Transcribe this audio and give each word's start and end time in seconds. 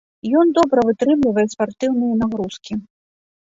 Ён 0.43 0.53
добра 0.57 0.79
вытрымлівае 0.87 1.45
спартыўныя 1.53 2.19
нагрузкі. 2.23 2.81